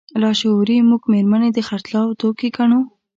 لاشعوري 0.21 0.77
موږ 0.89 1.01
مېرمنې 1.11 1.49
د 1.53 1.59
خرڅلاو 1.67 2.17
توکي 2.21 2.49
ګڼو. 2.57 2.79